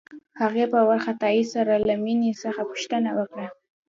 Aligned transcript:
هغې 0.41 0.65
په 0.73 0.79
وارخطايۍ 0.87 1.41
سره 1.53 1.73
له 1.87 1.95
مينې 2.03 2.31
څخه 2.43 2.61
پوښتنه 2.69 3.09
وکړه. 3.19 3.47